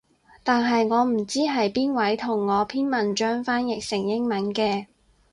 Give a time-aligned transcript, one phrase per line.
[0.43, 4.87] 但係我唔知係邊位同我篇文章翻譯成英語嘅